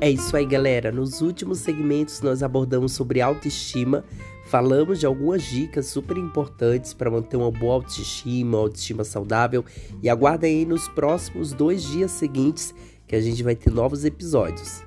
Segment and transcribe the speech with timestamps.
[0.00, 0.92] É isso aí, galera.
[0.92, 4.04] Nos últimos segmentos nós abordamos sobre autoestima,
[4.44, 9.64] falamos de algumas dicas super importantes para manter uma boa autoestima, autoestima saudável
[10.02, 12.74] e aguarda aí nos próximos dois dias seguintes
[13.06, 14.84] que a gente vai ter novos episódios.